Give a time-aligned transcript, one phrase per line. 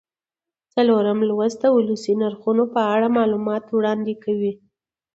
[0.73, 4.53] څلورم لوست د ولسي نرخونو په اړه معلومات وړاندې کوي.